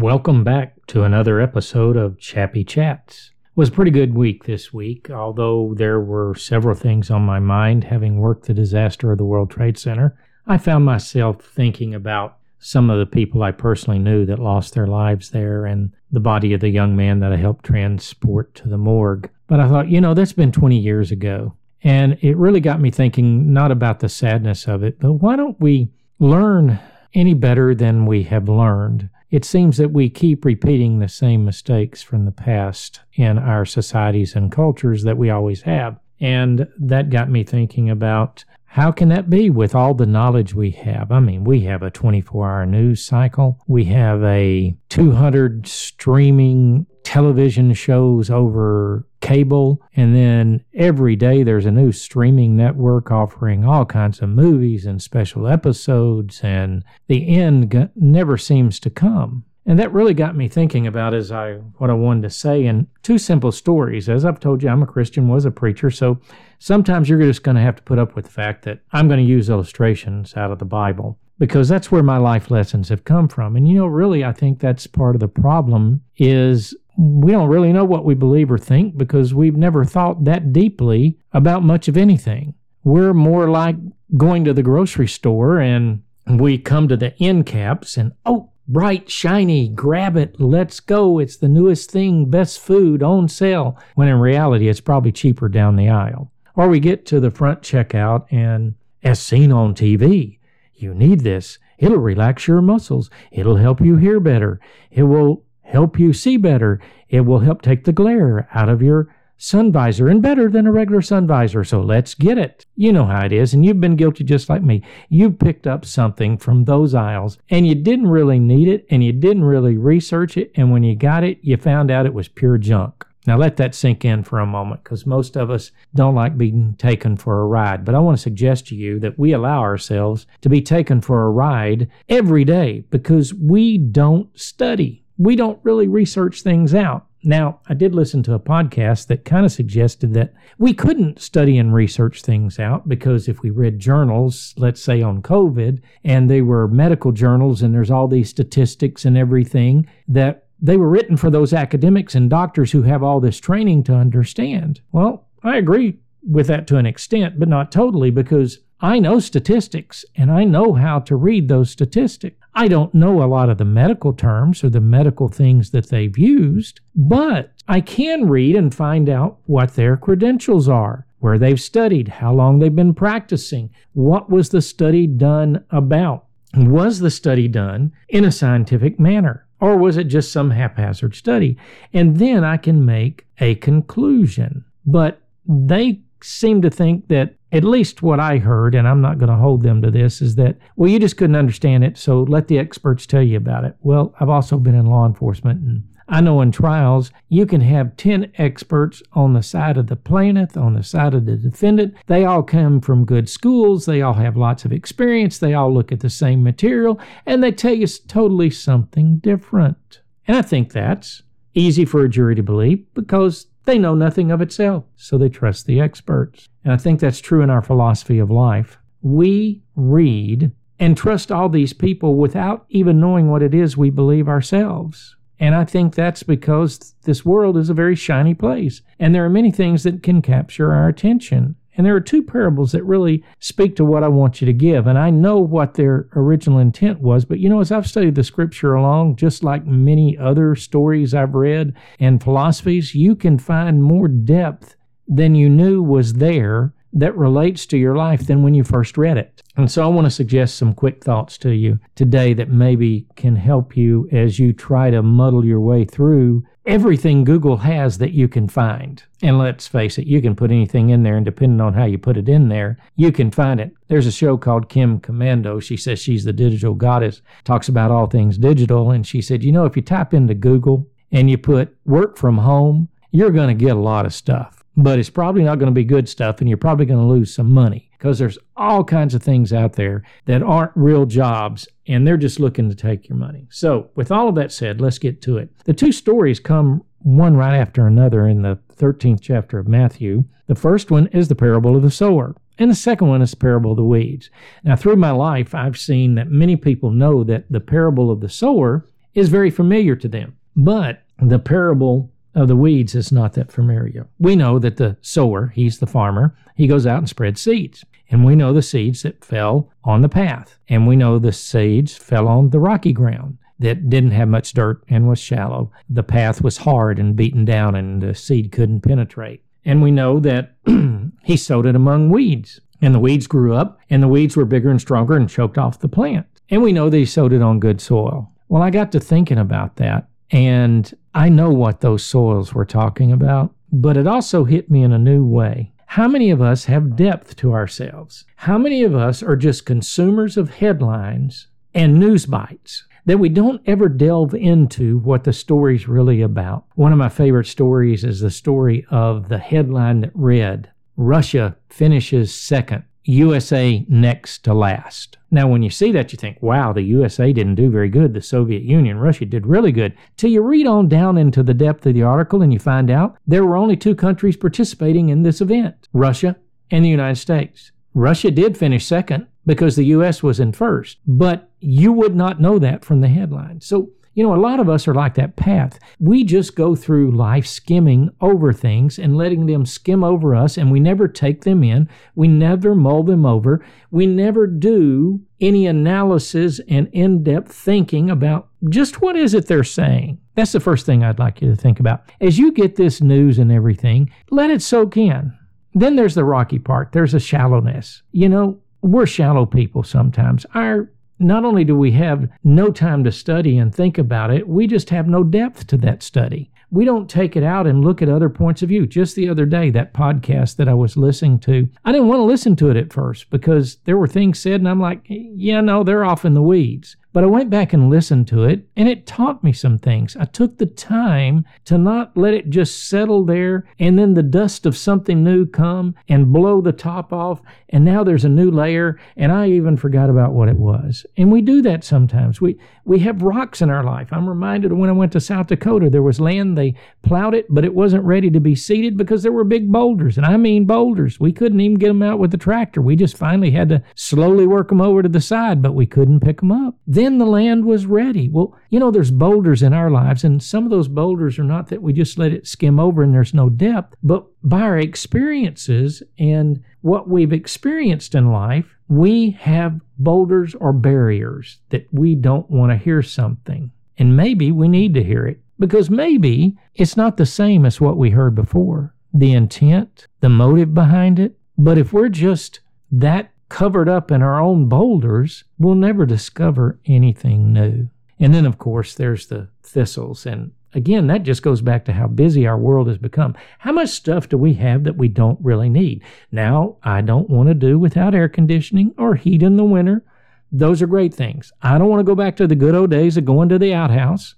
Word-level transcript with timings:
Welcome 0.00 0.44
back 0.44 0.86
to 0.86 1.02
another 1.02 1.42
episode 1.42 1.94
of 1.94 2.18
Chappy 2.18 2.64
Chats. 2.64 3.32
It 3.44 3.50
was 3.54 3.68
a 3.68 3.72
pretty 3.72 3.90
good 3.90 4.14
week 4.14 4.44
this 4.44 4.72
week, 4.72 5.10
although 5.10 5.74
there 5.76 6.00
were 6.00 6.34
several 6.34 6.74
things 6.74 7.10
on 7.10 7.20
my 7.20 7.38
mind 7.38 7.84
having 7.84 8.18
worked 8.18 8.46
the 8.46 8.54
disaster 8.54 9.12
of 9.12 9.18
the 9.18 9.26
World 9.26 9.50
Trade 9.50 9.76
Center. 9.76 10.18
I 10.46 10.56
found 10.56 10.86
myself 10.86 11.44
thinking 11.44 11.94
about 11.94 12.38
some 12.58 12.88
of 12.88 12.98
the 12.98 13.04
people 13.04 13.42
I 13.42 13.50
personally 13.50 13.98
knew 13.98 14.24
that 14.24 14.38
lost 14.38 14.72
their 14.72 14.86
lives 14.86 15.32
there 15.32 15.66
and 15.66 15.92
the 16.10 16.18
body 16.18 16.54
of 16.54 16.62
the 16.62 16.70
young 16.70 16.96
man 16.96 17.20
that 17.20 17.34
I 17.34 17.36
helped 17.36 17.66
transport 17.66 18.54
to 18.54 18.68
the 18.68 18.78
morgue. 18.78 19.28
But 19.48 19.60
I 19.60 19.68
thought, 19.68 19.90
you 19.90 20.00
know, 20.00 20.14
that's 20.14 20.32
been 20.32 20.50
20 20.50 20.78
years 20.78 21.10
ago. 21.10 21.56
And 21.82 22.16
it 22.22 22.38
really 22.38 22.60
got 22.60 22.80
me 22.80 22.90
thinking 22.90 23.52
not 23.52 23.70
about 23.70 24.00
the 24.00 24.08
sadness 24.08 24.66
of 24.66 24.82
it, 24.82 24.98
but 24.98 25.12
why 25.12 25.36
don't 25.36 25.60
we 25.60 25.90
learn 26.18 26.78
any 27.12 27.34
better 27.34 27.74
than 27.74 28.06
we 28.06 28.22
have 28.22 28.48
learned? 28.48 29.10
It 29.30 29.44
seems 29.44 29.76
that 29.76 29.92
we 29.92 30.10
keep 30.10 30.44
repeating 30.44 30.98
the 30.98 31.08
same 31.08 31.44
mistakes 31.44 32.02
from 32.02 32.24
the 32.24 32.32
past 32.32 33.00
in 33.14 33.38
our 33.38 33.64
societies 33.64 34.34
and 34.34 34.50
cultures 34.50 35.04
that 35.04 35.16
we 35.16 35.30
always 35.30 35.62
have. 35.62 35.98
And 36.20 36.66
that 36.78 37.10
got 37.10 37.30
me 37.30 37.44
thinking 37.44 37.88
about 37.88 38.44
how 38.64 38.92
can 38.92 39.08
that 39.08 39.30
be 39.30 39.50
with 39.50 39.74
all 39.74 39.94
the 39.94 40.06
knowledge 40.06 40.54
we 40.54 40.70
have? 40.70 41.10
I 41.10 41.18
mean, 41.18 41.42
we 41.42 41.62
have 41.62 41.82
a 41.82 41.90
24 41.90 42.48
hour 42.48 42.66
news 42.66 43.04
cycle. 43.04 43.58
We 43.66 43.84
have 43.86 44.22
a 44.22 44.76
200 44.90 45.66
streaming 45.66 46.86
television 47.02 47.72
shows 47.74 48.30
over 48.30 49.06
cable. 49.20 49.80
And 49.96 50.14
then 50.14 50.64
every 50.74 51.16
day 51.16 51.42
there's 51.42 51.66
a 51.66 51.70
new 51.70 51.92
streaming 51.92 52.56
network 52.56 53.10
offering 53.10 53.64
all 53.64 53.84
kinds 53.84 54.20
of 54.20 54.28
movies 54.28 54.86
and 54.86 55.00
special 55.02 55.46
episodes. 55.46 56.40
And 56.42 56.84
the 57.06 57.36
end 57.36 57.90
never 57.94 58.36
seems 58.36 58.80
to 58.80 58.90
come. 58.90 59.44
And 59.66 59.78
that 59.78 59.92
really 59.92 60.14
got 60.14 60.36
me 60.36 60.48
thinking 60.48 60.86
about 60.86 61.14
as 61.14 61.30
I 61.30 61.54
what 61.78 61.90
I 61.90 61.94
wanted 61.94 62.22
to 62.22 62.30
say 62.30 62.64
in 62.64 62.86
two 63.02 63.18
simple 63.18 63.52
stories. 63.52 64.08
As 64.08 64.24
I've 64.24 64.40
told 64.40 64.62
you, 64.62 64.68
I'm 64.68 64.82
a 64.82 64.86
Christian, 64.86 65.28
was 65.28 65.44
a 65.44 65.50
preacher, 65.50 65.90
so 65.90 66.18
sometimes 66.58 67.08
you're 67.08 67.20
just 67.20 67.42
going 67.42 67.56
to 67.56 67.62
have 67.62 67.76
to 67.76 67.82
put 67.82 67.98
up 67.98 68.16
with 68.16 68.24
the 68.24 68.30
fact 68.30 68.64
that 68.64 68.80
I'm 68.92 69.06
going 69.06 69.20
to 69.20 69.30
use 69.30 69.50
illustrations 69.50 70.34
out 70.36 70.50
of 70.50 70.58
the 70.58 70.64
Bible 70.64 71.18
because 71.38 71.68
that's 71.68 71.92
where 71.92 72.02
my 72.02 72.16
life 72.16 72.50
lessons 72.50 72.88
have 72.88 73.04
come 73.04 73.28
from. 73.28 73.54
And 73.54 73.68
you 73.68 73.76
know, 73.76 73.86
really 73.86 74.24
I 74.24 74.32
think 74.32 74.60
that's 74.60 74.86
part 74.86 75.14
of 75.14 75.20
the 75.20 75.28
problem 75.28 76.02
is 76.16 76.74
we 76.96 77.32
don't 77.32 77.48
really 77.48 77.72
know 77.72 77.84
what 77.84 78.04
we 78.04 78.14
believe 78.14 78.50
or 78.50 78.58
think 78.58 78.96
because 78.96 79.32
we've 79.32 79.56
never 79.56 79.84
thought 79.84 80.24
that 80.24 80.52
deeply 80.52 81.18
about 81.32 81.62
much 81.62 81.88
of 81.88 81.96
anything. 81.96 82.54
We're 82.84 83.14
more 83.14 83.48
like 83.48 83.76
going 84.16 84.44
to 84.44 84.52
the 84.52 84.62
grocery 84.62 85.08
store 85.08 85.58
and 85.58 86.02
we 86.26 86.58
come 86.58 86.88
to 86.88 86.96
the 86.96 87.14
end 87.22 87.46
caps 87.46 87.96
and, 87.96 88.12
oh, 88.26 88.50
bright, 88.68 89.10
shiny, 89.10 89.68
grab 89.68 90.16
it, 90.16 90.40
let's 90.40 90.80
go. 90.80 91.18
It's 91.18 91.36
the 91.36 91.48
newest 91.48 91.90
thing, 91.90 92.30
best 92.30 92.60
food, 92.60 93.02
on 93.02 93.28
sale, 93.28 93.78
when 93.94 94.08
in 94.08 94.20
reality 94.20 94.68
it's 94.68 94.80
probably 94.80 95.12
cheaper 95.12 95.48
down 95.48 95.76
the 95.76 95.88
aisle. 95.88 96.30
Or 96.54 96.68
we 96.68 96.80
get 96.80 97.06
to 97.06 97.20
the 97.20 97.30
front 97.30 97.62
checkout 97.62 98.26
and, 98.30 98.74
as 99.02 99.20
seen 99.20 99.50
on 99.50 99.74
TV, 99.74 100.38
you 100.74 100.94
need 100.94 101.20
this. 101.20 101.58
It'll 101.78 101.98
relax 101.98 102.46
your 102.46 102.60
muscles. 102.60 103.10
It'll 103.32 103.56
help 103.56 103.80
you 103.80 103.96
hear 103.96 104.20
better. 104.20 104.60
It 104.90 105.04
will 105.04 105.44
help 105.70 105.98
you 105.98 106.12
see 106.12 106.36
better. 106.36 106.80
It 107.08 107.22
will 107.22 107.38
help 107.40 107.62
take 107.62 107.84
the 107.84 107.92
glare 107.92 108.48
out 108.52 108.68
of 108.68 108.82
your 108.82 109.08
sun 109.40 109.72
visor 109.72 110.08
and 110.08 110.20
better 110.20 110.50
than 110.50 110.66
a 110.66 110.72
regular 110.72 111.00
sun 111.00 111.26
visor. 111.26 111.64
So 111.64 111.80
let's 111.80 112.14
get 112.14 112.36
it. 112.36 112.66
You 112.76 112.92
know 112.92 113.06
how 113.06 113.24
it 113.24 113.32
is, 113.32 113.54
and 113.54 113.64
you've 113.64 113.80
been 113.80 113.96
guilty 113.96 114.22
just 114.22 114.50
like 114.50 114.62
me. 114.62 114.82
You 115.08 115.30
picked 115.30 115.66
up 115.66 115.86
something 115.86 116.36
from 116.36 116.64
those 116.64 116.94
aisles 116.94 117.38
and 117.48 117.66
you 117.66 117.74
didn't 117.74 118.08
really 118.08 118.38
need 118.38 118.68
it 118.68 118.86
and 118.90 119.02
you 119.02 119.12
didn't 119.12 119.44
really 119.44 119.78
research 119.78 120.36
it. 120.36 120.52
And 120.56 120.70
when 120.70 120.82
you 120.82 120.94
got 120.94 121.24
it, 121.24 121.38
you 121.40 121.56
found 121.56 121.90
out 121.90 122.04
it 122.04 122.14
was 122.14 122.28
pure 122.28 122.58
junk. 122.58 123.06
Now 123.26 123.36
let 123.36 123.56
that 123.58 123.74
sink 123.74 124.04
in 124.04 124.24
for 124.24 124.40
a 124.40 124.46
moment 124.46 124.82
because 124.82 125.06
most 125.06 125.36
of 125.36 125.50
us 125.50 125.70
don't 125.94 126.14
like 126.14 126.38
being 126.38 126.74
taken 126.78 127.16
for 127.16 127.40
a 127.40 127.46
ride. 127.46 127.84
But 127.84 127.94
I 127.94 127.98
want 127.98 128.16
to 128.16 128.22
suggest 128.22 128.66
to 128.68 128.74
you 128.74 128.98
that 129.00 129.18
we 129.18 129.32
allow 129.32 129.60
ourselves 129.60 130.26
to 130.40 130.48
be 130.48 130.62
taken 130.62 131.00
for 131.00 131.24
a 131.24 131.30
ride 131.30 131.90
every 132.08 132.44
day 132.44 132.84
because 132.90 133.32
we 133.32 133.78
don't 133.78 134.38
study 134.38 135.04
we 135.20 135.36
don't 135.36 135.60
really 135.64 135.86
research 135.86 136.40
things 136.40 136.74
out. 136.74 137.04
Now, 137.22 137.60
I 137.68 137.74
did 137.74 137.94
listen 137.94 138.22
to 138.22 138.32
a 138.32 138.40
podcast 138.40 139.08
that 139.08 139.26
kind 139.26 139.44
of 139.44 139.52
suggested 139.52 140.14
that 140.14 140.32
we 140.56 140.72
couldn't 140.72 141.20
study 141.20 141.58
and 141.58 141.74
research 141.74 142.22
things 142.22 142.58
out 142.58 142.88
because 142.88 143.28
if 143.28 143.42
we 143.42 143.50
read 143.50 143.78
journals, 143.78 144.54
let's 144.56 144.82
say 144.82 145.02
on 145.02 145.20
COVID, 145.20 145.82
and 146.04 146.30
they 146.30 146.40
were 146.40 146.66
medical 146.68 147.12
journals 147.12 147.60
and 147.60 147.74
there's 147.74 147.90
all 147.90 148.08
these 148.08 148.30
statistics 148.30 149.04
and 149.04 149.18
everything, 149.18 149.86
that 150.08 150.46
they 150.58 150.78
were 150.78 150.88
written 150.88 151.18
for 151.18 151.28
those 151.28 151.52
academics 151.52 152.14
and 152.14 152.30
doctors 152.30 152.72
who 152.72 152.80
have 152.80 153.02
all 153.02 153.20
this 153.20 153.38
training 153.38 153.82
to 153.84 153.94
understand. 153.94 154.80
Well, 154.90 155.26
I 155.42 155.58
agree 155.58 155.98
with 156.22 156.46
that 156.48 156.66
to 156.68 156.76
an 156.76 156.86
extent, 156.86 157.38
but 157.38 157.48
not 157.48 157.72
totally 157.72 158.10
because 158.10 158.58
I 158.80 158.98
know 158.98 159.18
statistics 159.18 160.04
and 160.16 160.30
I 160.30 160.44
know 160.44 160.72
how 160.72 161.00
to 161.00 161.16
read 161.16 161.48
those 161.48 161.70
statistics. 161.70 162.36
I 162.54 162.66
don't 162.66 162.94
know 162.94 163.22
a 163.22 163.26
lot 163.26 163.50
of 163.50 163.58
the 163.58 163.64
medical 163.64 164.12
terms 164.12 164.64
or 164.64 164.70
the 164.70 164.80
medical 164.80 165.28
things 165.28 165.70
that 165.70 165.90
they've 165.90 166.16
used, 166.16 166.80
but 166.94 167.52
I 167.68 167.80
can 167.80 168.28
read 168.28 168.56
and 168.56 168.74
find 168.74 169.08
out 169.08 169.38
what 169.44 169.74
their 169.74 169.96
credentials 169.96 170.68
are, 170.68 171.06
where 171.18 171.38
they've 171.38 171.60
studied, 171.60 172.08
how 172.08 172.32
long 172.32 172.58
they've 172.58 172.74
been 172.74 172.94
practicing, 172.94 173.70
what 173.92 174.30
was 174.30 174.48
the 174.48 174.62
study 174.62 175.06
done 175.06 175.64
about. 175.70 176.24
Was 176.56 176.98
the 176.98 177.10
study 177.10 177.46
done 177.46 177.92
in 178.08 178.24
a 178.24 178.32
scientific 178.32 178.98
manner? 178.98 179.46
Or 179.60 179.76
was 179.76 179.96
it 179.96 180.04
just 180.04 180.32
some 180.32 180.50
haphazard 180.50 181.14
study? 181.14 181.56
And 181.92 182.16
then 182.16 182.42
I 182.42 182.56
can 182.56 182.84
make 182.84 183.26
a 183.38 183.54
conclusion. 183.56 184.64
But 184.84 185.20
they 185.46 186.00
seem 186.22 186.62
to 186.62 186.70
think 186.70 187.08
that 187.08 187.34
at 187.52 187.64
least 187.64 188.02
what 188.02 188.20
I 188.20 188.38
heard, 188.38 188.74
and 188.74 188.86
I'm 188.86 189.00
not 189.00 189.18
going 189.18 189.30
to 189.30 189.36
hold 189.36 189.62
them 189.62 189.82
to 189.82 189.90
this, 189.90 190.22
is 190.22 190.36
that, 190.36 190.56
well, 190.76 190.90
you 190.90 190.98
just 190.98 191.16
couldn't 191.16 191.36
understand 191.36 191.84
it, 191.84 191.98
so 191.98 192.22
let 192.22 192.48
the 192.48 192.58
experts 192.58 193.06
tell 193.06 193.22
you 193.22 193.36
about 193.36 193.64
it. 193.64 193.76
Well, 193.80 194.14
I've 194.20 194.28
also 194.28 194.58
been 194.58 194.74
in 194.74 194.86
law 194.86 195.06
enforcement, 195.06 195.60
and 195.60 195.84
I 196.08 196.20
know 196.20 196.40
in 196.40 196.50
trials, 196.50 197.12
you 197.28 197.46
can 197.46 197.60
have 197.60 197.96
10 197.96 198.32
experts 198.36 199.00
on 199.12 199.32
the 199.32 199.42
side 199.42 199.76
of 199.76 199.86
the 199.86 199.96
plaintiff, 199.96 200.56
on 200.56 200.74
the 200.74 200.82
side 200.82 201.14
of 201.14 201.26
the 201.26 201.36
defendant. 201.36 201.94
They 202.06 202.24
all 202.24 202.42
come 202.42 202.80
from 202.80 203.04
good 203.04 203.28
schools, 203.28 203.86
they 203.86 204.02
all 204.02 204.14
have 204.14 204.36
lots 204.36 204.64
of 204.64 204.72
experience, 204.72 205.38
they 205.38 205.54
all 205.54 205.72
look 205.72 205.92
at 205.92 206.00
the 206.00 206.10
same 206.10 206.42
material, 206.42 206.98
and 207.26 207.42
they 207.42 207.52
tell 207.52 207.74
you 207.74 207.86
totally 208.08 208.50
something 208.50 209.18
different. 209.18 210.00
And 210.26 210.36
I 210.36 210.42
think 210.42 210.72
that's 210.72 211.22
easy 211.54 211.84
for 211.84 212.04
a 212.04 212.08
jury 212.08 212.34
to 212.34 212.42
believe 212.42 212.84
because 212.94 213.46
they 213.70 213.78
know 213.78 213.94
nothing 213.94 214.32
of 214.32 214.42
itself, 214.42 214.82
so 214.96 215.16
they 215.16 215.28
trust 215.28 215.66
the 215.66 215.80
experts. 215.80 216.48
And 216.64 216.72
I 216.72 216.76
think 216.76 216.98
that's 216.98 217.20
true 217.20 217.40
in 217.40 217.50
our 217.50 217.62
philosophy 217.62 218.18
of 218.18 218.28
life. 218.28 218.78
We 219.00 219.62
read 219.76 220.50
and 220.80 220.96
trust 220.96 221.30
all 221.30 221.48
these 221.48 221.72
people 221.72 222.16
without 222.16 222.66
even 222.70 222.98
knowing 222.98 223.30
what 223.30 223.44
it 223.44 223.54
is 223.54 223.76
we 223.76 223.90
believe 223.90 224.28
ourselves. 224.28 225.14
And 225.38 225.54
I 225.54 225.64
think 225.64 225.94
that's 225.94 226.24
because 226.24 226.94
this 227.04 227.24
world 227.24 227.56
is 227.56 227.70
a 227.70 227.74
very 227.74 227.94
shiny 227.94 228.34
place, 228.34 228.82
and 228.98 229.14
there 229.14 229.24
are 229.24 229.30
many 229.30 229.52
things 229.52 229.84
that 229.84 230.02
can 230.02 230.20
capture 230.20 230.72
our 230.72 230.88
attention. 230.88 231.54
And 231.80 231.86
there 231.86 231.96
are 231.96 232.00
two 232.00 232.22
parables 232.22 232.72
that 232.72 232.84
really 232.84 233.24
speak 233.38 233.74
to 233.76 233.86
what 233.86 234.04
I 234.04 234.08
want 234.08 234.42
you 234.42 234.44
to 234.44 234.52
give. 234.52 234.86
And 234.86 234.98
I 234.98 235.08
know 235.08 235.38
what 235.38 235.72
their 235.72 236.10
original 236.14 236.58
intent 236.58 237.00
was, 237.00 237.24
but 237.24 237.38
you 237.38 237.48
know, 237.48 237.60
as 237.60 237.72
I've 237.72 237.86
studied 237.86 238.16
the 238.16 238.22
scripture 238.22 238.74
along, 238.74 239.16
just 239.16 239.42
like 239.42 239.64
many 239.64 240.18
other 240.18 240.54
stories 240.54 241.14
I've 241.14 241.34
read 241.34 241.74
and 241.98 242.22
philosophies, 242.22 242.94
you 242.94 243.16
can 243.16 243.38
find 243.38 243.82
more 243.82 244.08
depth 244.08 244.76
than 245.08 245.34
you 245.34 245.48
knew 245.48 245.82
was 245.82 246.12
there 246.12 246.74
that 246.92 247.16
relates 247.16 247.64
to 247.64 247.78
your 247.78 247.96
life 247.96 248.26
than 248.26 248.42
when 248.42 248.52
you 248.52 248.62
first 248.62 248.98
read 248.98 249.16
it. 249.16 249.42
And 249.60 249.70
so 249.70 249.84
I 249.84 249.88
want 249.88 250.06
to 250.06 250.10
suggest 250.10 250.56
some 250.56 250.72
quick 250.72 251.04
thoughts 251.04 251.36
to 251.38 251.50
you 251.50 251.78
today 251.94 252.32
that 252.32 252.48
maybe 252.48 253.06
can 253.14 253.36
help 253.36 253.76
you 253.76 254.08
as 254.10 254.38
you 254.38 254.54
try 254.54 254.90
to 254.90 255.02
muddle 255.02 255.44
your 255.44 255.60
way 255.60 255.84
through 255.84 256.44
everything 256.64 257.24
Google 257.24 257.58
has 257.58 257.98
that 257.98 258.12
you 258.12 258.26
can 258.26 258.48
find. 258.48 259.02
And 259.22 259.38
let's 259.38 259.66
face 259.66 259.98
it, 259.98 260.06
you 260.06 260.22
can 260.22 260.34
put 260.34 260.50
anything 260.50 260.88
in 260.88 261.02
there, 261.02 261.16
and 261.16 261.26
depending 261.26 261.60
on 261.60 261.74
how 261.74 261.84
you 261.84 261.98
put 261.98 262.16
it 262.16 262.26
in 262.26 262.48
there, 262.48 262.78
you 262.96 263.12
can 263.12 263.30
find 263.30 263.60
it. 263.60 263.74
There's 263.88 264.06
a 264.06 264.12
show 264.12 264.38
called 264.38 264.70
Kim 264.70 264.98
Komando. 264.98 265.62
She 265.62 265.76
says 265.76 265.98
she's 265.98 266.24
the 266.24 266.32
digital 266.32 266.72
goddess, 266.72 267.20
talks 267.44 267.68
about 267.68 267.90
all 267.90 268.06
things 268.06 268.38
digital. 268.38 268.90
And 268.90 269.06
she 269.06 269.20
said, 269.20 269.44
you 269.44 269.52
know, 269.52 269.66
if 269.66 269.76
you 269.76 269.82
type 269.82 270.14
into 270.14 270.34
Google 270.34 270.88
and 271.12 271.28
you 271.30 271.36
put 271.36 271.76
work 271.84 272.16
from 272.16 272.38
home, 272.38 272.88
you're 273.10 273.30
going 273.30 273.48
to 273.48 273.64
get 273.64 273.76
a 273.76 273.80
lot 273.80 274.06
of 274.06 274.14
stuff 274.14 274.56
but 274.76 275.00
it's 275.00 275.10
probably 275.10 275.42
not 275.42 275.58
going 275.58 275.66
to 275.66 275.74
be 275.74 275.84
good 275.84 276.08
stuff 276.08 276.38
and 276.38 276.48
you're 276.48 276.56
probably 276.56 276.86
going 276.86 277.00
to 277.00 277.04
lose 277.04 277.34
some 277.34 277.50
money 277.50 277.89
because 278.00 278.18
there's 278.18 278.38
all 278.56 278.82
kinds 278.82 279.14
of 279.14 279.22
things 279.22 279.52
out 279.52 279.74
there 279.74 280.02
that 280.24 280.42
aren't 280.42 280.72
real 280.74 281.04
jobs 281.04 281.68
and 281.86 282.06
they're 282.06 282.16
just 282.16 282.40
looking 282.40 282.70
to 282.70 282.74
take 282.74 283.06
your 283.08 283.18
money. 283.18 283.46
So, 283.50 283.90
with 283.94 284.10
all 284.10 284.28
of 284.28 284.34
that 284.36 284.52
said, 284.52 284.80
let's 284.80 284.98
get 284.98 285.20
to 285.22 285.36
it. 285.36 285.50
The 285.64 285.74
two 285.74 285.92
stories 285.92 286.40
come 286.40 286.82
one 287.00 287.36
right 287.36 287.56
after 287.56 287.86
another 287.86 288.26
in 288.26 288.40
the 288.40 288.58
13th 288.76 289.20
chapter 289.20 289.58
of 289.58 289.68
Matthew. 289.68 290.24
The 290.46 290.54
first 290.54 290.90
one 290.90 291.08
is 291.08 291.28
the 291.28 291.34
parable 291.34 291.76
of 291.76 291.82
the 291.82 291.90
sower. 291.90 292.34
And 292.58 292.70
the 292.70 292.74
second 292.74 293.08
one 293.08 293.20
is 293.20 293.32
the 293.32 293.36
parable 293.36 293.72
of 293.72 293.76
the 293.76 293.84
weeds. 293.84 294.30
Now, 294.64 294.76
through 294.76 294.96
my 294.96 295.10
life, 295.10 295.54
I've 295.54 295.78
seen 295.78 296.14
that 296.14 296.30
many 296.30 296.56
people 296.56 296.90
know 296.90 297.22
that 297.24 297.44
the 297.50 297.60
parable 297.60 298.10
of 298.10 298.20
the 298.20 298.28
sower 298.30 298.86
is 299.14 299.28
very 299.28 299.50
familiar 299.50 299.94
to 299.96 300.08
them. 300.08 300.36
But 300.56 301.02
the 301.20 301.38
parable 301.38 302.10
of 302.34 302.48
the 302.48 302.56
weeds 302.56 302.94
is 302.94 303.12
not 303.12 303.34
that 303.34 303.52
familiar. 303.52 304.08
We 304.18 304.36
know 304.36 304.58
that 304.58 304.76
the 304.76 304.96
sower, 305.00 305.48
he's 305.48 305.78
the 305.78 305.86
farmer, 305.86 306.36
he 306.54 306.66
goes 306.66 306.86
out 306.86 306.98
and 306.98 307.08
spreads 307.08 307.40
seeds. 307.40 307.84
And 308.10 308.24
we 308.24 308.34
know 308.34 308.52
the 308.52 308.62
seeds 308.62 309.02
that 309.02 309.24
fell 309.24 309.72
on 309.84 310.02
the 310.02 310.08
path. 310.08 310.58
And 310.68 310.86
we 310.86 310.96
know 310.96 311.18
the 311.18 311.32
seeds 311.32 311.96
fell 311.96 312.26
on 312.28 312.50
the 312.50 312.60
rocky 312.60 312.92
ground 312.92 313.38
that 313.60 313.88
didn't 313.88 314.10
have 314.10 314.28
much 314.28 314.52
dirt 314.52 314.82
and 314.88 315.08
was 315.08 315.18
shallow. 315.18 315.70
The 315.88 316.02
path 316.02 316.42
was 316.42 316.58
hard 316.58 316.98
and 316.98 317.14
beaten 317.14 317.44
down, 317.44 317.74
and 317.76 318.02
the 318.02 318.14
seed 318.14 318.52
couldn't 318.52 318.80
penetrate. 318.80 319.44
And 319.64 319.82
we 319.82 319.90
know 319.90 320.18
that 320.20 320.56
he 321.22 321.36
sowed 321.36 321.66
it 321.66 321.76
among 321.76 322.10
weeds. 322.10 322.60
And 322.82 322.94
the 322.94 323.00
weeds 323.00 323.26
grew 323.26 323.54
up, 323.54 323.78
and 323.90 324.02
the 324.02 324.08
weeds 324.08 324.36
were 324.36 324.46
bigger 324.46 324.70
and 324.70 324.80
stronger 324.80 325.14
and 325.14 325.28
choked 325.28 325.58
off 325.58 325.80
the 325.80 325.88
plant. 325.88 326.26
And 326.48 326.62
we 326.62 326.72
know 326.72 326.88
that 326.88 326.96
he 326.96 327.04
sowed 327.04 327.32
it 327.32 327.42
on 327.42 327.60
good 327.60 327.80
soil. 327.80 328.32
Well, 328.48 328.62
I 328.62 328.70
got 328.70 328.90
to 328.92 329.00
thinking 329.00 329.38
about 329.38 329.76
that, 329.76 330.08
and 330.30 330.92
I 331.14 331.28
know 331.28 331.50
what 331.50 331.80
those 331.80 332.02
soils 332.02 332.54
were 332.54 332.64
talking 332.64 333.12
about, 333.12 333.54
but 333.70 333.96
it 333.96 334.06
also 334.06 334.44
hit 334.44 334.70
me 334.70 334.82
in 334.82 334.92
a 334.92 334.98
new 334.98 335.24
way. 335.24 335.72
How 335.94 336.06
many 336.06 336.30
of 336.30 336.40
us 336.40 336.66
have 336.66 336.94
depth 336.94 337.34
to 337.38 337.52
ourselves? 337.52 338.24
How 338.36 338.56
many 338.56 338.84
of 338.84 338.94
us 338.94 339.24
are 339.24 339.34
just 339.34 339.66
consumers 339.66 340.36
of 340.36 340.54
headlines 340.54 341.48
and 341.74 341.98
news 341.98 342.26
bites? 342.26 342.84
that 343.06 343.18
we 343.18 343.28
don't 343.28 343.62
ever 343.66 343.88
delve 343.88 344.34
into 344.34 344.98
what 344.98 345.24
the 345.24 345.32
story's 345.32 345.88
really 345.88 346.20
about. 346.20 346.66
One 346.74 346.92
of 346.92 346.98
my 346.98 347.08
favorite 347.08 347.46
stories 347.46 348.04
is 348.04 348.20
the 348.20 348.30
story 348.30 348.86
of 348.90 349.28
the 349.28 349.38
headline 349.38 350.02
that 350.02 350.12
read 350.14 350.70
Russia 350.96 351.56
finishes 351.70 352.32
second, 352.32 352.84
USA 353.04 353.84
next 353.88 354.44
to 354.44 354.54
last. 354.54 355.16
Now, 355.30 355.48
when 355.48 355.62
you 355.62 355.70
see 355.70 355.92
that, 355.92 356.12
you 356.12 356.16
think, 356.16 356.42
wow, 356.42 356.72
the 356.72 356.82
USA 356.82 357.32
didn't 357.32 357.54
do 357.54 357.70
very 357.70 357.88
good. 357.88 358.14
The 358.14 358.22
Soviet 358.22 358.62
Union, 358.62 358.98
Russia 358.98 359.24
did 359.24 359.46
really 359.46 359.72
good. 359.72 359.94
Till 360.16 360.30
you 360.30 360.42
read 360.42 360.66
on 360.66 360.88
down 360.88 361.16
into 361.16 361.42
the 361.42 361.54
depth 361.54 361.86
of 361.86 361.94
the 361.94 362.02
article 362.02 362.42
and 362.42 362.52
you 362.52 362.58
find 362.58 362.90
out 362.90 363.16
there 363.26 363.44
were 363.44 363.56
only 363.56 363.76
two 363.76 363.94
countries 363.94 364.36
participating 364.36 365.08
in 365.08 365.22
this 365.22 365.40
event 365.40 365.88
Russia 365.92 366.36
and 366.70 366.84
the 366.84 366.88
United 366.88 367.16
States. 367.16 367.72
Russia 367.94 368.30
did 368.30 368.56
finish 368.56 368.86
second 368.86 369.26
because 369.46 369.76
the 369.76 369.86
U.S. 369.86 370.22
was 370.22 370.38
in 370.38 370.52
first, 370.52 370.98
but 371.06 371.50
you 371.60 371.92
would 371.92 372.14
not 372.14 372.40
know 372.40 372.58
that 372.58 372.84
from 372.84 373.00
the 373.00 373.08
headline. 373.08 373.60
So, 373.60 373.90
you 374.14 374.24
know, 374.24 374.34
a 374.34 374.36
lot 374.36 374.58
of 374.60 374.68
us 374.68 374.88
are 374.88 374.94
like 374.94 375.14
that 375.14 375.36
path. 375.36 375.78
We 375.98 376.24
just 376.24 376.56
go 376.56 376.74
through 376.74 377.12
life 377.12 377.46
skimming 377.46 378.10
over 378.20 378.52
things 378.52 378.98
and 378.98 379.16
letting 379.16 379.46
them 379.46 379.64
skim 379.64 380.02
over 380.02 380.34
us, 380.34 380.58
and 380.58 380.70
we 380.72 380.80
never 380.80 381.06
take 381.06 381.42
them 381.42 381.62
in. 381.62 381.88
We 382.14 382.26
never 382.26 382.74
mull 382.74 383.04
them 383.04 383.24
over. 383.24 383.64
We 383.90 384.06
never 384.06 384.46
do 384.46 385.20
any 385.40 385.66
analysis 385.66 386.60
and 386.68 386.88
in 386.92 387.22
depth 387.22 387.52
thinking 387.52 388.10
about 388.10 388.48
just 388.68 389.00
what 389.00 389.16
is 389.16 389.32
it 389.32 389.46
they're 389.46 389.64
saying. 389.64 390.20
That's 390.34 390.52
the 390.52 390.60
first 390.60 390.86
thing 390.86 391.04
I'd 391.04 391.18
like 391.18 391.40
you 391.40 391.48
to 391.48 391.56
think 391.56 391.80
about. 391.80 392.02
As 392.20 392.38
you 392.38 392.52
get 392.52 392.76
this 392.76 393.00
news 393.00 393.38
and 393.38 393.52
everything, 393.52 394.10
let 394.30 394.50
it 394.50 394.62
soak 394.62 394.96
in. 394.96 395.36
Then 395.72 395.96
there's 395.96 396.16
the 396.16 396.24
rocky 396.24 396.58
part. 396.58 396.92
There's 396.92 397.14
a 397.14 397.20
shallowness. 397.20 398.02
You 398.12 398.28
know, 398.28 398.60
we're 398.82 399.06
shallow 399.06 399.46
people 399.46 399.82
sometimes. 399.82 400.44
Our 400.54 400.90
not 401.20 401.44
only 401.44 401.64
do 401.64 401.76
we 401.76 401.92
have 401.92 402.28
no 402.42 402.70
time 402.70 403.04
to 403.04 403.12
study 403.12 403.58
and 403.58 403.74
think 403.74 403.98
about 403.98 404.30
it, 404.30 404.48
we 404.48 404.66
just 404.66 404.90
have 404.90 405.06
no 405.06 405.22
depth 405.22 405.66
to 405.68 405.76
that 405.78 406.02
study. 406.02 406.50
We 406.72 406.84
don't 406.84 407.10
take 407.10 407.36
it 407.36 407.42
out 407.42 407.66
and 407.66 407.84
look 407.84 408.00
at 408.00 408.08
other 408.08 408.30
points 408.30 408.62
of 408.62 408.68
view. 408.68 408.86
Just 408.86 409.16
the 409.16 409.28
other 409.28 409.44
day, 409.44 409.70
that 409.70 409.92
podcast 409.92 410.56
that 410.56 410.68
I 410.68 410.74
was 410.74 410.96
listening 410.96 411.40
to, 411.40 411.68
I 411.84 411.92
didn't 411.92 412.08
want 412.08 412.20
to 412.20 412.24
listen 412.24 412.54
to 412.56 412.70
it 412.70 412.76
at 412.76 412.92
first 412.92 413.28
because 413.30 413.78
there 413.84 413.96
were 413.96 414.06
things 414.06 414.38
said, 414.38 414.60
and 414.60 414.68
I'm 414.68 414.80
like, 414.80 415.02
yeah, 415.04 415.60
no, 415.60 415.82
they're 415.82 416.04
off 416.04 416.24
in 416.24 416.34
the 416.34 416.42
weeds. 416.42 416.96
But 417.12 417.24
I 417.24 417.26
went 417.26 417.50
back 417.50 417.72
and 417.72 417.90
listened 417.90 418.28
to 418.28 418.44
it, 418.44 418.68
and 418.76 418.88
it 418.88 419.06
taught 419.06 419.42
me 419.42 419.52
some 419.52 419.78
things. 419.78 420.16
I 420.16 420.26
took 420.26 420.58
the 420.58 420.66
time 420.66 421.44
to 421.64 421.76
not 421.76 422.16
let 422.16 422.34
it 422.34 422.50
just 422.50 422.88
settle 422.88 423.24
there 423.24 423.66
and 423.80 423.98
then 423.98 424.14
the 424.14 424.22
dust 424.22 424.64
of 424.64 424.76
something 424.76 425.24
new 425.24 425.44
come 425.44 425.96
and 426.08 426.32
blow 426.32 426.60
the 426.60 426.72
top 426.72 427.12
off, 427.12 427.42
and 427.70 427.84
now 427.84 428.04
there's 428.04 428.24
a 428.24 428.28
new 428.28 428.50
layer, 428.50 429.00
and 429.16 429.32
I 429.32 429.48
even 429.48 429.76
forgot 429.76 430.08
about 430.08 430.34
what 430.34 430.48
it 430.48 430.56
was. 430.56 431.04
And 431.16 431.32
we 431.32 431.40
do 431.40 431.62
that 431.62 431.82
sometimes. 431.82 432.40
We 432.40 432.58
we 432.84 433.00
have 433.00 433.22
rocks 433.22 433.60
in 433.60 433.70
our 433.70 433.84
life. 433.84 434.08
I'm 434.12 434.28
reminded 434.28 434.72
of 434.72 434.78
when 434.78 434.90
I 434.90 434.94
went 434.94 435.12
to 435.12 435.20
South 435.20 435.48
Dakota, 435.48 435.90
there 435.90 436.02
was 436.02 436.18
land, 436.18 436.58
they 436.58 436.74
plowed 437.02 437.34
it, 437.34 437.46
but 437.48 437.64
it 437.64 437.74
wasn't 437.74 438.04
ready 438.04 438.30
to 438.30 438.40
be 438.40 438.54
seeded 438.54 438.96
because 438.96 439.22
there 439.22 439.32
were 439.32 439.44
big 439.44 439.70
boulders, 439.70 440.16
and 440.16 440.26
I 440.26 440.36
mean 440.36 440.64
boulders. 440.64 441.18
We 441.18 441.32
couldn't 441.32 441.60
even 441.60 441.78
get 441.78 441.88
them 441.88 442.02
out 442.02 442.18
with 442.18 442.30
the 442.30 442.36
tractor. 442.36 442.80
We 442.80 442.96
just 442.96 443.16
finally 443.16 443.50
had 443.50 443.68
to 443.70 443.82
slowly 443.94 444.46
work 444.46 444.68
them 444.68 444.80
over 444.80 445.02
to 445.02 445.08
the 445.08 445.20
side, 445.20 445.60
but 445.60 445.74
we 445.74 445.86
couldn't 445.86 446.20
pick 446.20 446.40
them 446.40 446.52
up 446.52 446.76
then 447.00 447.18
the 447.18 447.26
land 447.26 447.64
was 447.64 447.86
ready. 447.86 448.28
Well, 448.28 448.56
you 448.68 448.78
know, 448.78 448.90
there's 448.90 449.10
boulders 449.10 449.62
in 449.62 449.72
our 449.72 449.90
lives, 449.90 450.22
and 450.22 450.42
some 450.42 450.64
of 450.64 450.70
those 450.70 450.88
boulders 450.88 451.38
are 451.38 451.44
not 451.44 451.68
that 451.68 451.82
we 451.82 451.92
just 451.92 452.18
let 452.18 452.32
it 452.32 452.46
skim 452.46 452.78
over 452.78 453.02
and 453.02 453.14
there's 453.14 453.34
no 453.34 453.48
depth, 453.48 453.96
but 454.02 454.26
by 454.42 454.60
our 454.60 454.78
experiences 454.78 456.02
and 456.18 456.62
what 456.82 457.08
we've 457.08 457.32
experienced 457.32 458.14
in 458.14 458.30
life, 458.30 458.66
we 458.88 459.30
have 459.30 459.80
boulders 459.98 460.54
or 460.54 460.72
barriers 460.72 461.58
that 461.70 461.86
we 461.92 462.14
don't 462.14 462.50
want 462.50 462.70
to 462.70 462.76
hear 462.76 463.02
something. 463.02 463.70
And 463.98 464.16
maybe 464.16 464.52
we 464.52 464.68
need 464.68 464.94
to 464.94 465.04
hear 465.04 465.26
it 465.26 465.40
because 465.58 465.90
maybe 465.90 466.56
it's 466.74 466.96
not 466.96 467.16
the 467.16 467.26
same 467.26 467.66
as 467.66 467.80
what 467.80 467.96
we 467.96 468.10
heard 468.10 468.34
before. 468.34 468.94
The 469.12 469.32
intent, 469.32 470.06
the 470.20 470.28
motive 470.28 470.74
behind 470.74 471.18
it. 471.18 471.36
But 471.58 471.78
if 471.78 471.92
we're 471.92 472.08
just 472.08 472.60
that 472.90 473.30
covered 473.50 473.88
up 473.88 474.10
in 474.10 474.22
our 474.22 474.40
own 474.40 474.68
boulders, 474.68 475.44
we'll 475.58 475.74
never 475.74 476.06
discover 476.06 476.78
anything 476.86 477.52
new. 477.52 477.90
And 478.18 478.32
then, 478.32 478.46
of 478.46 478.58
course, 478.58 478.94
there's 478.94 479.26
the 479.26 479.48
thistles. 479.62 480.24
And 480.24 480.52
again, 480.72 481.06
that 481.08 481.24
just 481.24 481.42
goes 481.42 481.60
back 481.60 481.84
to 481.84 481.92
how 481.92 482.06
busy 482.06 482.46
our 482.46 482.56
world 482.56 482.88
has 482.88 482.98
become. 482.98 483.34
How 483.58 483.72
much 483.72 483.90
stuff 483.90 484.28
do 484.28 484.38
we 484.38 484.54
have 484.54 484.84
that 484.84 484.96
we 484.96 485.08
don't 485.08 485.38
really 485.42 485.68
need? 485.68 486.02
Now, 486.32 486.76
I 486.82 487.02
don't 487.02 487.28
want 487.28 487.48
to 487.48 487.54
do 487.54 487.78
without 487.78 488.14
air 488.14 488.28
conditioning 488.28 488.94
or 488.96 489.14
heat 489.14 489.42
in 489.42 489.56
the 489.56 489.64
winter. 489.64 490.04
Those 490.52 490.82
are 490.82 490.86
great 490.86 491.14
things. 491.14 491.52
I 491.62 491.78
don't 491.78 491.88
want 491.88 492.00
to 492.00 492.04
go 492.04 492.14
back 492.14 492.36
to 492.36 492.46
the 492.46 492.56
good 492.56 492.74
old 492.74 492.90
days 492.90 493.16
of 493.16 493.24
going 493.24 493.48
to 493.50 493.58
the 493.58 493.74
outhouse. 493.74 494.34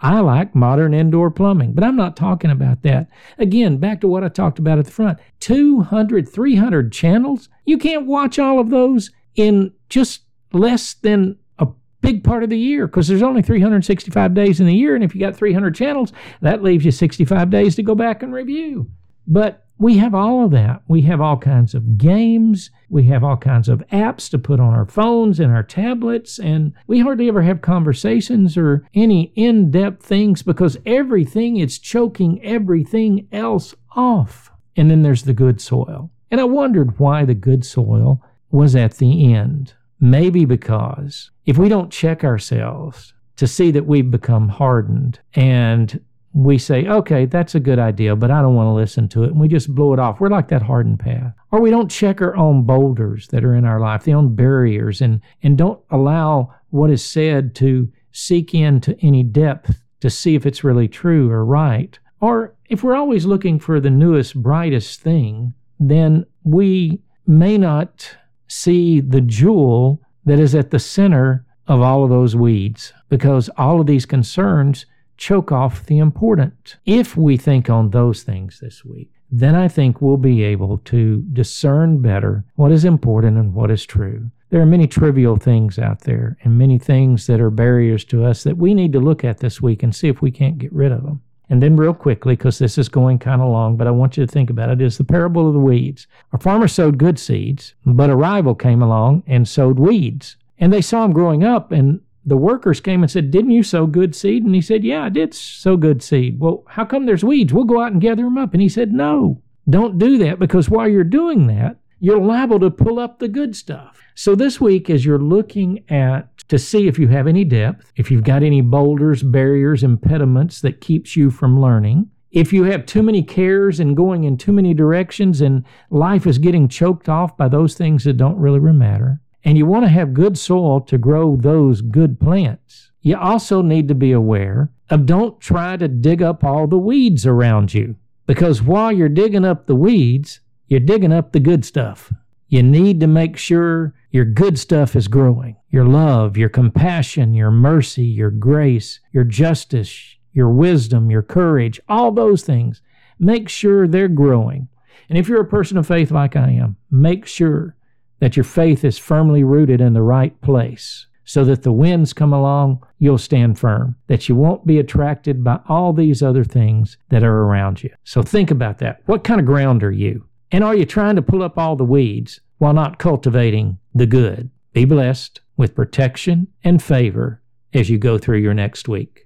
I 0.00 0.20
like 0.20 0.54
modern 0.54 0.92
indoor 0.92 1.30
plumbing, 1.30 1.72
but 1.72 1.82
I'm 1.82 1.96
not 1.96 2.16
talking 2.16 2.50
about 2.50 2.82
that. 2.82 3.08
Again, 3.38 3.78
back 3.78 4.00
to 4.02 4.08
what 4.08 4.24
I 4.24 4.28
talked 4.28 4.58
about 4.58 4.78
at 4.78 4.84
the 4.84 4.90
front 4.90 5.18
200, 5.40 6.28
300 6.28 6.92
channels. 6.92 7.48
You 7.64 7.78
can't 7.78 8.06
watch 8.06 8.38
all 8.38 8.58
of 8.58 8.70
those 8.70 9.10
in 9.36 9.72
just 9.88 10.22
less 10.52 10.94
than 10.94 11.38
a 11.58 11.68
big 12.02 12.24
part 12.24 12.42
of 12.42 12.50
the 12.50 12.58
year 12.58 12.86
because 12.86 13.08
there's 13.08 13.22
only 13.22 13.42
365 13.42 14.34
days 14.34 14.60
in 14.60 14.66
the 14.66 14.74
year. 14.74 14.94
And 14.94 15.02
if 15.02 15.14
you 15.14 15.20
got 15.20 15.36
300 15.36 15.74
channels, 15.74 16.12
that 16.42 16.62
leaves 16.62 16.84
you 16.84 16.90
65 16.90 17.50
days 17.50 17.74
to 17.76 17.82
go 17.82 17.94
back 17.94 18.22
and 18.22 18.32
review. 18.32 18.90
But 19.26 19.65
we 19.78 19.98
have 19.98 20.14
all 20.14 20.44
of 20.44 20.50
that. 20.52 20.82
We 20.88 21.02
have 21.02 21.20
all 21.20 21.36
kinds 21.36 21.74
of 21.74 21.98
games. 21.98 22.70
We 22.88 23.04
have 23.04 23.22
all 23.22 23.36
kinds 23.36 23.68
of 23.68 23.80
apps 23.92 24.30
to 24.30 24.38
put 24.38 24.60
on 24.60 24.72
our 24.72 24.86
phones 24.86 25.38
and 25.38 25.52
our 25.52 25.62
tablets. 25.62 26.38
And 26.38 26.72
we 26.86 27.00
hardly 27.00 27.28
ever 27.28 27.42
have 27.42 27.60
conversations 27.60 28.56
or 28.56 28.86
any 28.94 29.32
in 29.34 29.70
depth 29.70 30.04
things 30.04 30.42
because 30.42 30.78
everything 30.86 31.58
is 31.58 31.78
choking 31.78 32.42
everything 32.42 33.28
else 33.32 33.74
off. 33.94 34.50
And 34.76 34.90
then 34.90 35.02
there's 35.02 35.24
the 35.24 35.34
good 35.34 35.60
soil. 35.60 36.10
And 36.30 36.40
I 36.40 36.44
wondered 36.44 36.98
why 36.98 37.24
the 37.24 37.34
good 37.34 37.64
soil 37.64 38.22
was 38.50 38.74
at 38.74 38.94
the 38.96 39.34
end. 39.34 39.74
Maybe 40.00 40.44
because 40.44 41.30
if 41.44 41.58
we 41.58 41.68
don't 41.68 41.92
check 41.92 42.24
ourselves 42.24 43.14
to 43.36 43.46
see 43.46 43.70
that 43.70 43.86
we've 43.86 44.10
become 44.10 44.48
hardened 44.48 45.20
and 45.34 46.00
we 46.36 46.58
say, 46.58 46.86
okay, 46.86 47.24
that's 47.24 47.54
a 47.54 47.60
good 47.60 47.78
idea, 47.78 48.14
but 48.14 48.30
I 48.30 48.42
don't 48.42 48.54
want 48.54 48.66
to 48.66 48.72
listen 48.72 49.08
to 49.08 49.24
it. 49.24 49.30
And 49.30 49.40
we 49.40 49.48
just 49.48 49.74
blow 49.74 49.94
it 49.94 49.98
off. 49.98 50.20
We're 50.20 50.28
like 50.28 50.48
that 50.48 50.60
hardened 50.60 51.00
path. 51.00 51.32
Or 51.50 51.62
we 51.62 51.70
don't 51.70 51.90
check 51.90 52.20
our 52.20 52.36
own 52.36 52.64
boulders 52.64 53.28
that 53.28 53.42
are 53.42 53.54
in 53.54 53.64
our 53.64 53.80
life, 53.80 54.04
the 54.04 54.12
own 54.12 54.34
barriers, 54.34 55.00
and, 55.00 55.22
and 55.42 55.56
don't 55.56 55.80
allow 55.90 56.54
what 56.68 56.90
is 56.90 57.02
said 57.02 57.54
to 57.56 57.90
seek 58.12 58.54
into 58.54 58.98
any 59.00 59.22
depth 59.22 59.80
to 60.00 60.10
see 60.10 60.34
if 60.34 60.44
it's 60.44 60.62
really 60.62 60.88
true 60.88 61.30
or 61.30 61.42
right. 61.42 61.98
Or 62.20 62.54
if 62.68 62.82
we're 62.82 62.96
always 62.96 63.24
looking 63.24 63.58
for 63.58 63.80
the 63.80 63.90
newest, 63.90 64.34
brightest 64.42 65.00
thing, 65.00 65.54
then 65.80 66.26
we 66.44 67.00
may 67.26 67.56
not 67.56 68.14
see 68.46 69.00
the 69.00 69.22
jewel 69.22 70.02
that 70.26 70.38
is 70.38 70.54
at 70.54 70.70
the 70.70 70.78
center 70.78 71.46
of 71.66 71.80
all 71.80 72.04
of 72.04 72.10
those 72.10 72.36
weeds 72.36 72.92
because 73.08 73.48
all 73.56 73.80
of 73.80 73.86
these 73.86 74.04
concerns 74.04 74.84
choke 75.16 75.52
off 75.52 75.86
the 75.86 75.98
important. 75.98 76.76
If 76.84 77.16
we 77.16 77.36
think 77.36 77.70
on 77.70 77.90
those 77.90 78.22
things 78.22 78.60
this 78.60 78.84
week, 78.84 79.10
then 79.30 79.54
I 79.54 79.68
think 79.68 80.00
we'll 80.00 80.16
be 80.16 80.42
able 80.42 80.78
to 80.78 81.24
discern 81.32 82.00
better 82.00 82.44
what 82.54 82.72
is 82.72 82.84
important 82.84 83.36
and 83.36 83.54
what 83.54 83.70
is 83.70 83.84
true. 83.84 84.30
There 84.50 84.60
are 84.60 84.66
many 84.66 84.86
trivial 84.86 85.36
things 85.36 85.78
out 85.78 86.00
there 86.00 86.36
and 86.42 86.56
many 86.56 86.78
things 86.78 87.26
that 87.26 87.40
are 87.40 87.50
barriers 87.50 88.04
to 88.06 88.24
us 88.24 88.44
that 88.44 88.56
we 88.56 88.74
need 88.74 88.92
to 88.92 89.00
look 89.00 89.24
at 89.24 89.38
this 89.38 89.60
week 89.60 89.82
and 89.82 89.94
see 89.94 90.08
if 90.08 90.22
we 90.22 90.30
can't 90.30 90.58
get 90.58 90.72
rid 90.72 90.92
of 90.92 91.02
them. 91.02 91.20
And 91.48 91.62
then, 91.62 91.76
real 91.76 91.94
quickly, 91.94 92.34
because 92.34 92.58
this 92.58 92.76
is 92.76 92.88
going 92.88 93.20
kind 93.20 93.40
of 93.40 93.48
long, 93.48 93.76
but 93.76 93.86
I 93.86 93.92
want 93.92 94.16
you 94.16 94.26
to 94.26 94.32
think 94.32 94.50
about 94.50 94.70
it, 94.70 94.80
is 94.80 94.98
the 94.98 95.04
parable 95.04 95.46
of 95.46 95.54
the 95.54 95.60
weeds. 95.60 96.08
A 96.32 96.38
farmer 96.38 96.66
sowed 96.66 96.98
good 96.98 97.20
seeds, 97.20 97.74
but 97.84 98.10
a 98.10 98.16
rival 98.16 98.54
came 98.54 98.82
along 98.82 99.22
and 99.28 99.46
sowed 99.46 99.78
weeds. 99.78 100.36
And 100.58 100.72
they 100.72 100.80
saw 100.80 101.04
him 101.04 101.12
growing 101.12 101.44
up, 101.44 101.70
and 101.70 102.00
the 102.26 102.36
workers 102.36 102.80
came 102.80 103.02
and 103.02 103.10
said, 103.10 103.30
Didn't 103.30 103.52
you 103.52 103.62
sow 103.62 103.86
good 103.86 104.14
seed? 104.14 104.44
And 104.44 104.54
he 104.54 104.60
said, 104.60 104.84
Yeah, 104.84 105.04
I 105.04 105.08
did 105.08 105.32
sow 105.32 105.76
good 105.76 106.02
seed. 106.02 106.40
Well, 106.40 106.64
how 106.68 106.84
come 106.84 107.06
there's 107.06 107.24
weeds? 107.24 107.52
We'll 107.52 107.64
go 107.64 107.80
out 107.80 107.92
and 107.92 108.00
gather 108.00 108.24
them 108.24 108.36
up. 108.36 108.52
And 108.52 108.60
he 108.60 108.68
said, 108.68 108.92
No, 108.92 109.40
don't 109.70 109.98
do 109.98 110.18
that 110.18 110.38
because 110.38 110.68
while 110.68 110.88
you're 110.88 111.04
doing 111.04 111.46
that, 111.46 111.76
you're 112.00 112.20
liable 112.20 112.60
to 112.60 112.70
pull 112.70 112.98
up 112.98 113.18
the 113.18 113.28
good 113.28 113.56
stuff. 113.56 114.02
So 114.14 114.34
this 114.34 114.60
week, 114.60 114.90
as 114.90 115.04
you're 115.04 115.18
looking 115.18 115.84
at 115.90 116.36
to 116.48 116.58
see 116.58 116.88
if 116.88 116.98
you 116.98 117.08
have 117.08 117.26
any 117.26 117.44
depth, 117.44 117.92
if 117.96 118.10
you've 118.10 118.24
got 118.24 118.42
any 118.42 118.60
boulders, 118.60 119.22
barriers, 119.22 119.82
impediments 119.82 120.60
that 120.60 120.80
keeps 120.80 121.16
you 121.16 121.30
from 121.30 121.60
learning, 121.60 122.10
if 122.32 122.52
you 122.52 122.64
have 122.64 122.86
too 122.86 123.02
many 123.02 123.22
cares 123.22 123.80
and 123.80 123.96
going 123.96 124.24
in 124.24 124.36
too 124.36 124.52
many 124.52 124.74
directions 124.74 125.40
and 125.40 125.64
life 125.90 126.26
is 126.26 126.38
getting 126.38 126.68
choked 126.68 127.08
off 127.08 127.36
by 127.36 127.48
those 127.48 127.74
things 127.74 128.04
that 128.04 128.16
don't 128.16 128.36
really 128.36 128.60
matter, 128.60 129.20
and 129.46 129.56
you 129.56 129.64
want 129.64 129.84
to 129.84 129.88
have 129.88 130.12
good 130.12 130.36
soil 130.36 130.80
to 130.80 130.98
grow 130.98 131.36
those 131.36 131.80
good 131.80 132.18
plants, 132.18 132.90
you 133.00 133.16
also 133.16 133.62
need 133.62 133.86
to 133.86 133.94
be 133.94 134.10
aware 134.10 134.72
of 134.90 135.06
don't 135.06 135.40
try 135.40 135.76
to 135.76 135.86
dig 135.86 136.20
up 136.20 136.42
all 136.42 136.66
the 136.66 136.76
weeds 136.76 137.24
around 137.24 137.72
you. 137.72 137.94
Because 138.26 138.60
while 138.60 138.90
you're 138.90 139.08
digging 139.08 139.44
up 139.44 139.66
the 139.66 139.76
weeds, 139.76 140.40
you're 140.66 140.80
digging 140.80 141.12
up 141.12 141.30
the 141.30 141.38
good 141.38 141.64
stuff. 141.64 142.12
You 142.48 142.64
need 142.64 142.98
to 142.98 143.06
make 143.06 143.36
sure 143.36 143.94
your 144.10 144.24
good 144.24 144.58
stuff 144.58 144.96
is 144.96 145.06
growing. 145.06 145.56
Your 145.70 145.84
love, 145.84 146.36
your 146.36 146.48
compassion, 146.48 147.32
your 147.32 147.52
mercy, 147.52 148.04
your 148.04 148.32
grace, 148.32 148.98
your 149.12 149.24
justice, 149.24 150.16
your 150.32 150.50
wisdom, 150.50 151.08
your 151.08 151.22
courage, 151.22 151.80
all 151.88 152.10
those 152.10 152.42
things. 152.42 152.82
Make 153.20 153.48
sure 153.48 153.86
they're 153.86 154.08
growing. 154.08 154.66
And 155.08 155.16
if 155.16 155.28
you're 155.28 155.40
a 155.40 155.46
person 155.46 155.78
of 155.78 155.86
faith 155.86 156.10
like 156.10 156.34
I 156.34 156.50
am, 156.50 156.76
make 156.90 157.26
sure 157.26 157.76
that 158.20 158.36
your 158.36 158.44
faith 158.44 158.84
is 158.84 158.98
firmly 158.98 159.44
rooted 159.44 159.80
in 159.80 159.92
the 159.92 160.02
right 160.02 160.40
place 160.40 161.06
so 161.24 161.44
that 161.44 161.64
the 161.64 161.72
winds 161.72 162.12
come 162.12 162.32
along, 162.32 162.82
you'll 162.98 163.18
stand 163.18 163.58
firm, 163.58 163.96
that 164.06 164.28
you 164.28 164.36
won't 164.36 164.66
be 164.66 164.78
attracted 164.78 165.42
by 165.42 165.58
all 165.68 165.92
these 165.92 166.22
other 166.22 166.44
things 166.44 166.96
that 167.08 167.24
are 167.24 167.42
around 167.42 167.82
you. 167.82 167.90
So 168.04 168.22
think 168.22 168.50
about 168.50 168.78
that. 168.78 169.02
What 169.06 169.24
kind 169.24 169.40
of 169.40 169.46
ground 169.46 169.82
are 169.82 169.92
you? 169.92 170.24
And 170.52 170.62
are 170.62 170.76
you 170.76 170.86
trying 170.86 171.16
to 171.16 171.22
pull 171.22 171.42
up 171.42 171.58
all 171.58 171.74
the 171.74 171.84
weeds 171.84 172.40
while 172.58 172.72
not 172.72 172.98
cultivating 172.98 173.78
the 173.92 174.06
good? 174.06 174.50
Be 174.72 174.84
blessed 174.84 175.40
with 175.56 175.74
protection 175.74 176.46
and 176.62 176.82
favor 176.82 177.42
as 177.74 177.90
you 177.90 177.98
go 177.98 178.18
through 178.18 178.38
your 178.38 178.54
next 178.54 178.88
week. 178.88 179.24